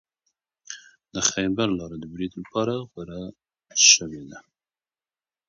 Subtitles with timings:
[1.13, 3.21] د خیبر لاره د برید لپاره غوره
[3.89, 4.39] شوې ده.